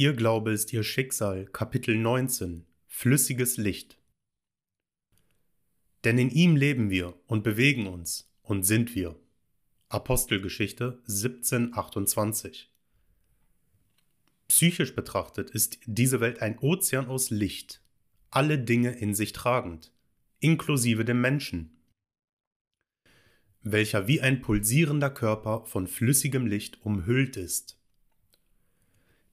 [0.00, 3.98] Ihr Glaube ist Ihr Schicksal, Kapitel 19 Flüssiges Licht.
[6.04, 9.20] Denn in ihm leben wir und bewegen uns und sind wir.
[9.90, 12.72] Apostelgeschichte 1728
[14.48, 17.82] Psychisch betrachtet ist diese Welt ein Ozean aus Licht,
[18.30, 19.92] alle Dinge in sich tragend,
[20.38, 21.76] inklusive dem Menschen,
[23.60, 27.79] welcher wie ein pulsierender Körper von flüssigem Licht umhüllt ist.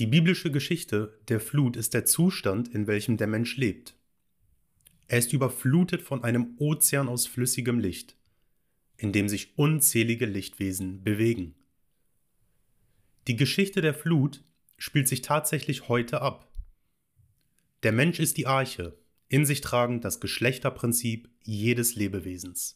[0.00, 3.94] Die biblische Geschichte der Flut ist der Zustand, in welchem der Mensch lebt.
[5.08, 8.16] Er ist überflutet von einem Ozean aus flüssigem Licht,
[8.96, 11.54] in dem sich unzählige Lichtwesen bewegen.
[13.28, 14.42] Die Geschichte der Flut
[14.78, 16.50] spielt sich tatsächlich heute ab.
[17.82, 18.96] Der Mensch ist die Arche,
[19.28, 22.72] in sich tragend das Geschlechterprinzip jedes Lebewesens.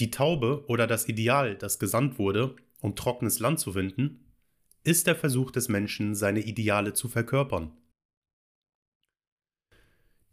[0.00, 4.20] Die Taube oder das Ideal, das gesandt wurde, um trockenes Land zu finden,
[4.86, 7.72] ist der Versuch des Menschen, seine Ideale zu verkörpern.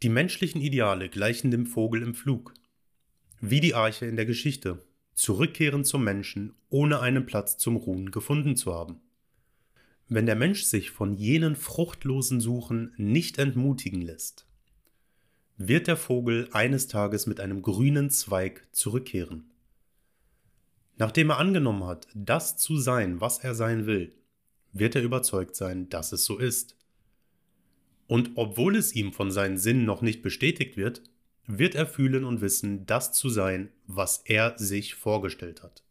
[0.04, 2.54] Die menschlichen Ideale gleichen dem Vogel im Flug,
[3.40, 8.54] wie die Arche in der Geschichte, zurückkehren zum Menschen, ohne einen Platz zum Ruhen gefunden
[8.54, 9.00] zu haben.
[10.08, 14.46] Wenn der Mensch sich von jenen fruchtlosen Suchen nicht entmutigen lässt,
[15.56, 19.50] wird der Vogel eines Tages mit einem grünen Zweig zurückkehren.
[20.96, 24.14] Nachdem er angenommen hat, das zu sein, was er sein will,
[24.74, 26.76] wird er überzeugt sein, dass es so ist.
[28.06, 31.02] Und obwohl es ihm von seinen Sinnen noch nicht bestätigt wird,
[31.46, 35.82] wird er fühlen und wissen, das zu sein, was er sich vorgestellt hat.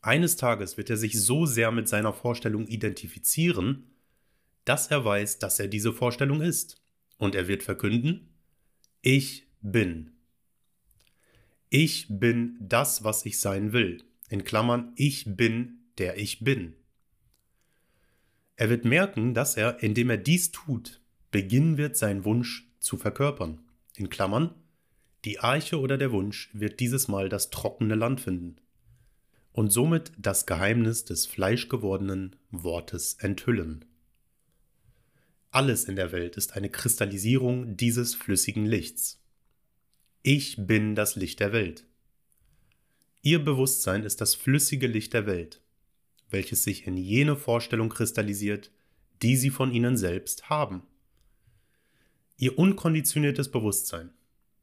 [0.00, 3.90] Eines Tages wird er sich so sehr mit seiner Vorstellung identifizieren,
[4.64, 6.82] dass er weiß, dass er diese Vorstellung ist.
[7.18, 8.28] Und er wird verkünden,
[9.02, 10.12] ich bin.
[11.68, 14.04] Ich bin das, was ich sein will.
[14.30, 16.74] In Klammern, ich bin der ich bin.
[18.56, 21.00] Er wird merken, dass er, indem er dies tut,
[21.30, 23.60] beginnen wird, seinen Wunsch zu verkörpern.
[23.94, 24.54] In Klammern,
[25.24, 28.56] die Arche oder der Wunsch wird dieses Mal das trockene Land finden
[29.52, 33.84] und somit das Geheimnis des fleischgewordenen Wortes enthüllen.
[35.50, 39.20] Alles in der Welt ist eine Kristallisierung dieses flüssigen Lichts.
[40.22, 41.84] Ich bin das Licht der Welt.
[43.22, 45.60] Ihr Bewusstsein ist das flüssige Licht der Welt
[46.30, 48.70] welches sich in jene Vorstellung kristallisiert,
[49.22, 50.82] die sie von ihnen selbst haben.
[52.36, 54.10] Ihr unkonditioniertes Bewusstsein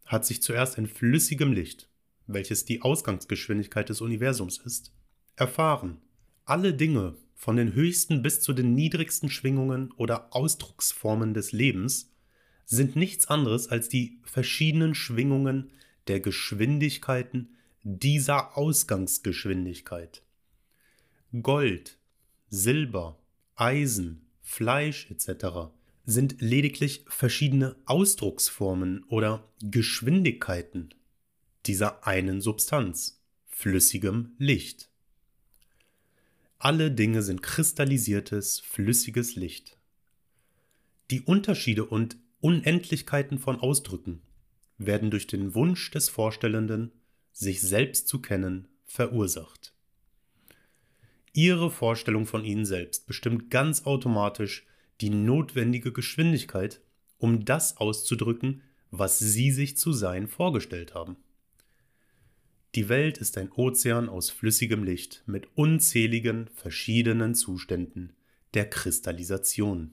[0.06, 1.90] hat sich zuerst in flüssigem Licht,
[2.28, 4.94] welches die Ausgangsgeschwindigkeit des Universums ist,
[5.36, 5.98] erfahren.
[6.46, 12.14] Alle Dinge, von den höchsten bis zu den niedrigsten Schwingungen oder Ausdrucksformen des Lebens,
[12.66, 15.72] sind nichts anderes als die verschiedenen Schwingungen
[16.08, 20.25] der Geschwindigkeiten dieser Ausgangsgeschwindigkeit.
[21.42, 21.98] Gold,
[22.50, 23.20] Silber,
[23.56, 25.70] Eisen, Fleisch etc.
[26.06, 30.94] sind lediglich verschiedene Ausdrucksformen oder Geschwindigkeiten
[31.66, 34.90] dieser einen Substanz, flüssigem Licht.
[36.58, 39.78] Alle Dinge sind kristallisiertes, flüssiges Licht.
[41.12, 44.22] Die Unterschiede und Unendlichkeiten von Ausdrücken
[44.78, 46.92] werden durch den Wunsch des Vorstellenden,
[47.34, 49.75] sich selbst zu kennen, verursacht.
[51.36, 54.66] Ihre Vorstellung von Ihnen selbst bestimmt ganz automatisch
[55.02, 56.80] die notwendige Geschwindigkeit,
[57.18, 61.18] um das auszudrücken, was Sie sich zu sein vorgestellt haben.
[62.74, 68.14] Die Welt ist ein Ozean aus flüssigem Licht mit unzähligen verschiedenen Zuständen
[68.54, 69.92] der Kristallisation.